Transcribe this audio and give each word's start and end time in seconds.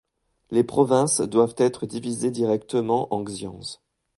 Les 0.49 0.63
provinces 0.63 1.21
doivent 1.21 1.53
être 1.57 1.85
divisées 1.85 2.31
directement 2.31 3.13
en 3.13 3.23
xians. 3.23 3.61